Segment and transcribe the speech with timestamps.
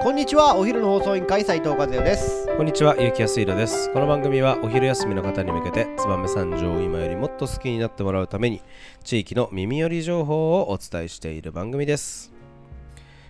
[0.00, 3.92] こんにちはお昼の放送委員会斉藤和也ですこんにちは、ゆうきやすいろです。
[3.92, 8.62] この番組はお昼休みの方に向けて、燕三条を今よりもっと好きになってもらうために、
[9.02, 12.32] 地域の耳寄り情報をお伝えしている番組です。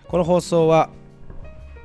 [0.07, 0.89] この放送は、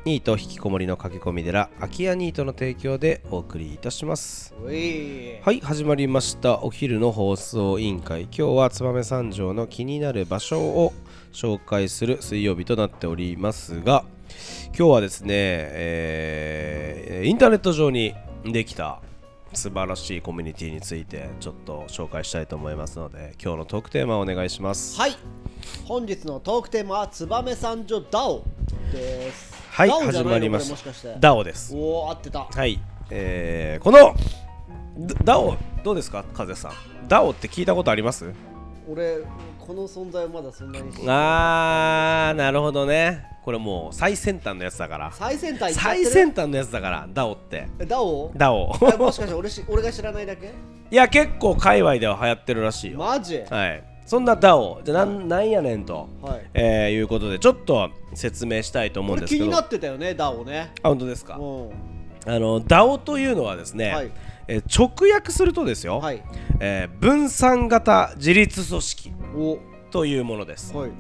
[0.05, 4.55] ニート引きこもりの駆け込み寺、空き家ニートの提供でお送りいたします。
[4.63, 6.63] おいはい、始まりました。
[6.63, 8.23] お昼の放送委員会。
[8.23, 10.93] 今日は燕三条の気になる場所を
[11.33, 14.05] 紹介する水曜日となっておりますが、
[14.77, 19.01] 今日はですね、えーインターネット上にできた
[19.55, 25.01] 素晴らしいコミュニティについてちょっと紹介したいと思いますので、今日のトークテーマをお願いします。
[25.01, 25.17] はい
[25.87, 28.45] 本日のトークテーマは燕三条ダオ
[28.93, 31.19] ですはい、始まりましこれもしかしてた。
[31.19, 31.75] ダオです。
[31.75, 32.79] おお合ってたはい、
[33.11, 34.15] えーこの
[35.25, 37.09] ダオどうですか、風さん？
[37.09, 38.33] ダオって聞いたことあります？
[38.89, 39.19] 俺
[39.67, 43.27] この存在はまだそんなにあーなるほどね。
[43.43, 45.13] これもう最先端のやつだから。
[45.13, 46.11] 最先端最る？
[46.11, 47.67] 先端のやつだからダオって。
[47.79, 48.31] えダオ？
[48.37, 48.77] ダオ。
[48.93, 50.53] えもしかして俺し俺が知らないだけ？
[50.91, 52.99] いや結構界隈では流行ってるらしいよ。
[52.99, 53.43] マジ？
[53.51, 53.83] はい。
[54.07, 54.83] そんなダオ。
[54.85, 56.51] じゃあなんなんやねんと、はい。
[56.53, 59.47] えーいうことでちょっと説明したいと思うんですけど。
[59.47, 60.73] あなってたよねダオね。
[60.83, 61.37] 本当ですか？
[61.37, 61.71] うん。
[62.27, 64.11] あのダオというのはですね、はい
[64.49, 66.23] えー直訳するとですよ、はい。
[66.61, 69.59] えー分散型自立組織お。
[69.91, 70.75] というものです。
[70.77, 70.91] はい。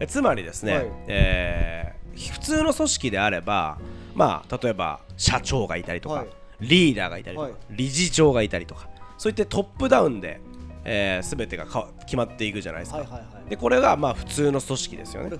[0.00, 0.86] えつまりですね、はい。
[1.08, 1.96] えー
[2.32, 3.78] 普通の組織であれば
[4.14, 6.28] まあ例えば社長がいたりとか、はい。
[6.60, 7.56] リーダーがいたりとか、はい。
[7.70, 10.40] 理事長がいたりとかそういったトップダウンで、
[10.84, 13.50] えー、全てがか決まっていくじゃないですか、はいはいはい。
[13.50, 15.30] でこれがまあ普通の組織ですよね。
[15.30, 15.36] ね。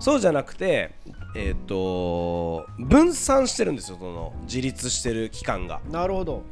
[0.00, 0.92] そうじゃなくて
[1.36, 5.80] えっ、と分散してるんですよその自立してる機関が。
[5.90, 6.42] なるほど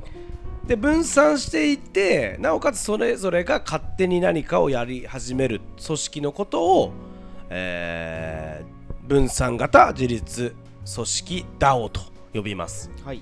[0.66, 6.92] で分散していてなおかつそれぞれが勝手に何かをやり始める組織のことを、
[7.50, 10.54] えー分散型自立
[10.94, 12.00] 組織 DAO と
[12.32, 12.90] 呼びます。
[13.04, 13.20] はい。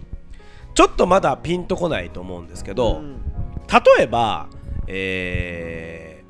[0.75, 3.21] ちょっとまだピンとこないと思うんですけど、ん。
[3.97, 4.49] 例えば、
[4.87, 6.21] えー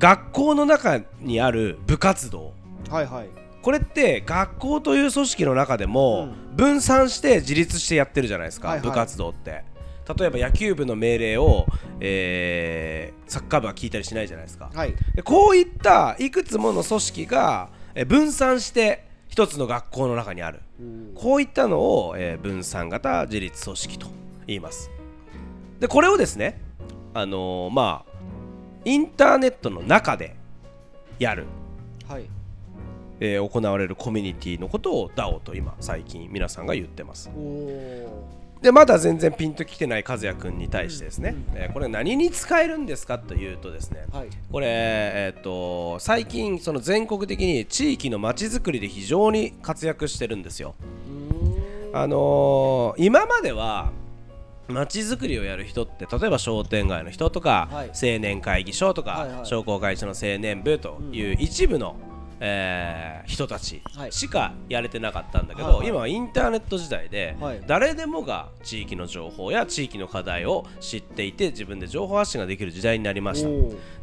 [0.00, 2.54] 学校の中にある部活動。
[2.88, 3.28] はいはい。
[3.60, 8.86] これって学校という組織の中でもう分散して自立してやってるじゃないですか、はいはい。
[8.86, 9.62] 部活動って
[10.18, 11.66] 例えば野球部の命令を、
[12.00, 14.70] えーサッカー部は聞いたりしないじゃないですか。
[14.74, 14.94] はい。
[15.14, 20.60] でこういったいくつもの組織がえー分散して一つの学校の中にある。
[20.80, 21.12] うん。
[21.14, 24.08] こういったのを、えー分散型自立組織と
[24.48, 24.90] 言います。
[25.78, 26.60] でこれをですね
[27.14, 28.10] あのーまあ
[28.84, 30.34] インターネットの中で
[31.20, 31.44] やる。
[32.08, 32.24] はい。
[33.20, 37.30] えー行われるコミュニティのことを DAO と今最近皆さんが言ってます
[38.62, 44.28] でまだ全然ピンときてない和也くんに対してですね、えーこれ何に使えるんですかというとですねはい。
[44.52, 50.74] これ、えー、と最近その全国的に地域のまちづくりで非常に活躍してるんですよ。
[51.92, 53.92] あのー今までは
[54.68, 57.88] まちづくりをやる人って例えば商店街の人とか、はい。
[57.88, 59.46] 青年会議所とか、はいはい。
[59.46, 61.96] 商工会社の青年部という一部の、
[62.40, 64.12] えー人たちはい。
[64.12, 65.88] しかやれてなかったんだけど、はいはい。
[65.88, 67.62] 今はインターネット時代で、はい。
[67.66, 73.48] 誰でもが地域の情報や地域の課題を知っていて自分で情報発信ができる時代になりました。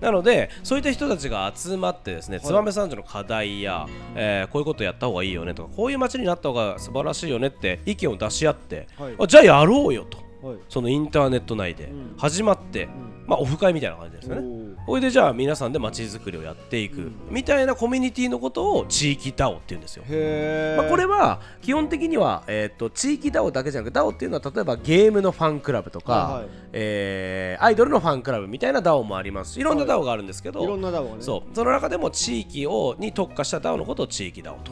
[0.06, 2.40] なのでそういった人たちが集まってですねい。
[2.40, 9.16] 燕三条の課題や、えーこういうことやった方がいいよねとかこういう街になった方が素晴らしいよねって意見を出し合って、はい。
[9.20, 10.18] あじゃあやろうよと。
[10.18, 10.27] はい
[10.70, 12.14] そのインターネット内でうん。
[12.18, 12.90] 始まって、ん。
[13.26, 14.42] まあオフ会みたいな感じですよね。
[14.42, 14.86] おー。
[14.86, 17.12] これでじゃあ皆さんで街づくりをやっていく。
[17.30, 20.04] みたいなコミュニティのことを地域 DAO って言うんですよ。
[20.78, 26.50] まあ、これは基本的には、えー、と地域 DAO だけじゃなくて DAO っていうのは例えばゲームのファンクラブとか、はいはい。
[26.74, 29.54] えーアイドルのファンクラブみたいな DAO もあります。
[29.54, 31.22] しいろんな DAO があるんですけど、いろんなダボがね。
[31.22, 31.56] そう。
[31.56, 34.72] その中でも地域をに特化した DAO のことを地域 DAO と。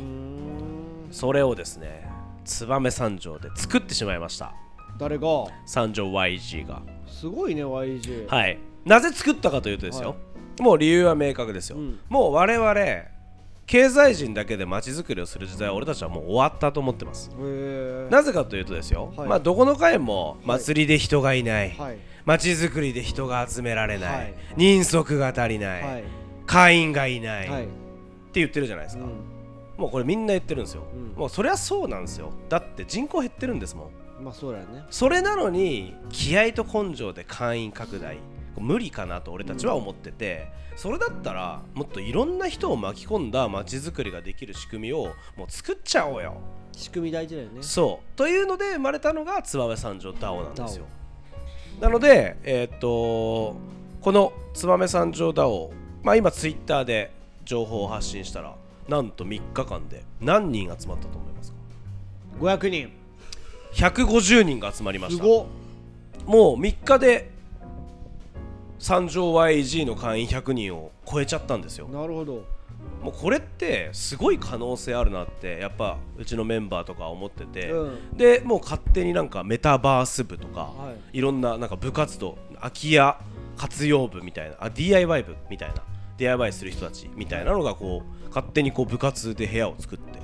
[1.16, 2.09] それをですね
[2.44, 4.53] 燕三条で作ってしまいました
[4.98, 5.28] 誰が？
[5.66, 6.82] 三条 YG が。
[7.08, 8.58] すごいね YG はい。
[8.86, 10.16] なぜ作ったかというとですよ、
[10.60, 12.00] もう理由は明確ですよ、うん。
[12.08, 12.76] もう我々
[13.66, 17.32] 経済人だけで街づくりをする時代は俺たちはもう終わったと思ってます。
[18.12, 19.28] なぜかというとですよ、はい。
[19.28, 21.98] まあどこの会も祭りで人がいない、はい。
[22.26, 24.34] 街づくりで人が集められない、はい。
[24.56, 26.03] 人足が足りない、はい。
[26.46, 27.64] 会員がいない、はい。
[27.64, 29.12] って言ってるじゃないですか、うん。
[29.78, 31.20] もうこれみんな言ってるんですよ、うん。
[31.20, 32.32] もうそりゃそうなんですよ。
[32.50, 33.90] だって人口減ってるんですもん
[34.20, 34.84] まあそうだよね。
[34.90, 38.17] それなのに気合と根性で会員拡大
[38.58, 46.38] 無理かなと俺たちは思ってて、それだったらもっといろんな人を巻き込んだ街づくりができる仕組みをもう作っちゃおうよ。
[46.72, 47.62] 仕組み大事だよね。
[47.62, 48.17] そう。
[48.17, 50.85] というので生まれたのが燕三条 DAO なんですよ。
[51.79, 53.56] なのでえーっと
[54.02, 55.72] この燕三条 DAO
[56.03, 57.12] まあ今ツイッターで
[57.44, 58.56] 情報を発信したら
[58.88, 61.58] なんと3日間で何人集まったと思いますか
[62.40, 62.91] ？500人
[63.76, 67.30] 150人が集まりますしたもう3日で
[68.80, 71.88] 三条 YG の会員100人を超えちゃったんですよ。
[71.88, 72.44] なるほど。
[73.02, 78.18] もうこれってすごい可能性あるなってやっぱうちのメンバーとか思ってて、うん。
[78.18, 81.22] でもう勝手になんかメタバース部とか、、はい。
[81.22, 83.18] ろんななんか部活動空き家
[83.58, 85.84] 活用部みたいなあ DIY 部みたいな
[86.18, 90.22] DIY する人たちみたいなのがこう勝手にこう部活で部屋を作ってへ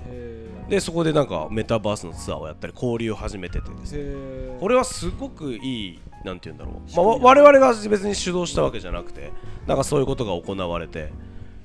[0.69, 3.99] でそこでなんかメタバースのツアーをやったり交流を始めててですね。
[4.01, 9.31] えこれはすごくいいなんて言うんだろう、まあ、わ我々が別に主導したわけじゃなくて
[9.67, 11.11] なんかそういうことが行われて。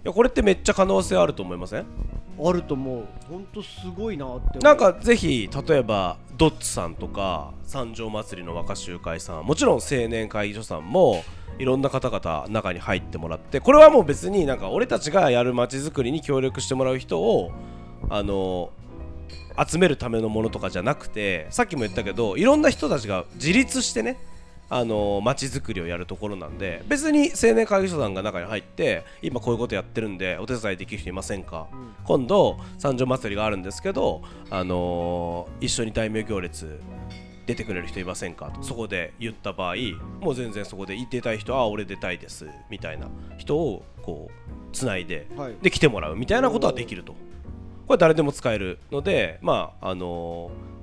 [0.05, 1.85] いやこれってめっちゃ可能性あると思いません？
[2.39, 3.05] あると思う。
[3.29, 11.25] 本当すごいなってなんかぜひ例えばドッツさんとか三条祭りの若衆会さんもちろん青年会議所さんも
[11.59, 17.51] いろんな方々中に入ってもらってこれはもう別になんか俺たちがやる街づくりに協力してもらう人を
[18.09, 18.71] あの
[19.69, 24.19] 集めるためのものとかじゃなくてさっきも言ったけどいろんな人たちが自立してね
[24.69, 31.69] あの街づくりをやるところなんで別に青年会議所さんが中に入って今こういうことやってるんでお手伝いできる人いませんか、
[32.03, 36.81] 今度三条祭りがあるんですけど、あのー一緒に大名行列
[37.47, 38.51] 出てくれる人いませんか？
[38.51, 39.77] とそこで言った場合
[40.21, 43.07] もう全然そこで出たい人はあ俺出たいですみたいな
[43.39, 45.55] 人をこうつないで、はい。
[45.63, 47.15] で来てもらうみたいなことはできると
[47.87, 50.77] これ誰でも使えるのでまああのー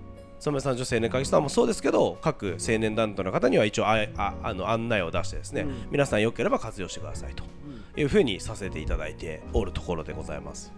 [0.51, 5.87] 染三条青年会議所さんもそうですけど各青年団体の方には一応あああの案内を出してですね、うん。
[5.91, 7.45] 皆さんよければ活用してくださいと
[7.95, 10.73] いうふうにさせていただいておるところでございます。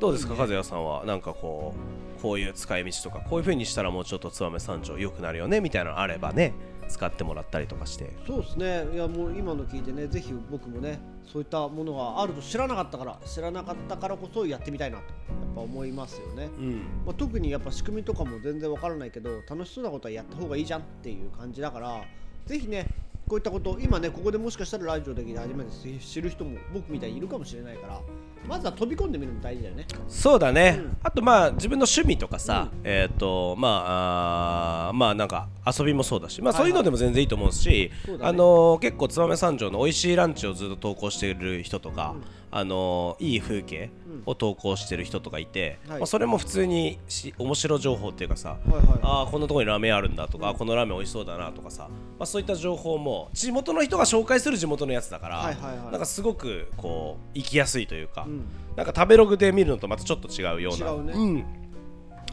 [0.00, 1.74] どうですか和也さんはなんかこ
[2.18, 6.54] うこういう使い道とかこういうふうにしたらもうちょっと燕三条良くなるよねみたいなのあればね
[6.88, 8.10] 使ってもらったりとかして。
[8.26, 8.86] そうですね。
[8.94, 10.98] いやもう今の聞いてねぜひ僕もね
[11.30, 15.04] そういったものがあると知らなかったから知らなかったからこそやってみたいなと
[15.54, 16.72] ぱ思いますよね、うん。
[17.06, 22.02] まあ、特にやっぱ仕組みとかも全然わからないけど楽しそうなことはやった方がいいじゃんっていう感じだから
[22.46, 22.88] ぜひね
[23.28, 28.00] こういったこと今ねここでもしかしたらラジオで初めて知る人も僕みたいにいるかもしれないから
[28.48, 29.86] まずは飛び込んでみるの大事だよね。
[30.08, 30.96] そうだね、うん。
[31.02, 36.62] あとまあ自分の趣味とかさ、えっ、とまああーまあなんか遊びもそうだしまあはいはい。
[36.62, 38.28] そういうのでも全然いいと思うし、そうだね。
[38.28, 42.14] あのー結構燕三条の美味しいランチをずっと投稿している人とか、
[42.50, 43.90] あのーいい風景
[44.26, 45.98] を投稿してる人とかいて、はい。
[46.00, 51.88] まあ、それも普通にし面白情報っていうかさ、はいはいああこんなところにラーメンあるんだとか、あこのラーメン美味しそうだなとかさ、
[52.18, 55.92] まあ、そういった情報も地元の人が紹介する地元のやつだから、はいはいはい。
[55.92, 58.33] なんかすごくこう行きやすいというか、ん
[58.76, 61.40] なんか食べログで見るのとまたちょっと違うような違うね。
[61.40, 61.64] ん。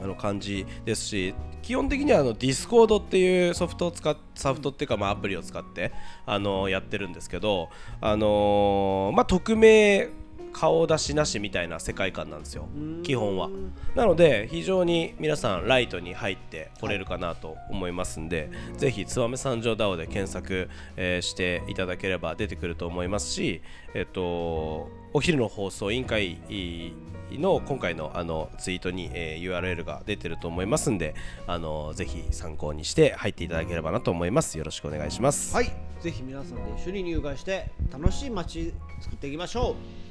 [0.02, 5.92] あの感じですし基本的にはあのディスコードっていうソフトを使っソフトっていうかまあアプリを使って
[6.26, 7.70] あのやってるんですけど
[8.00, 10.10] あのーまあ匿名
[10.54, 12.68] 顔出しなしみたいな世界観なんですよ。
[13.04, 13.50] 基本は。
[13.96, 23.62] なので非常に皆さんライトに入ってこれるかなと思いますんで、ぜひ燕三条 DAO で検索、えーしていただければ出てくると思いますし
[23.94, 26.38] えっとお昼の放送委員会
[27.32, 31.16] の今回のあのツイートに、えー URL が出てると思いますんで
[31.48, 34.58] あのぜひ参考にして入っていただければなと思います。
[34.58, 35.56] よろしくお願いします。
[35.56, 35.72] はい。
[36.02, 39.76] ぜひ皆さんで一緒に入会して楽しい街作っていきましょ
[40.08, 40.11] う